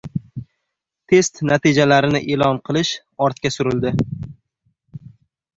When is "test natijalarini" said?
1.11-2.21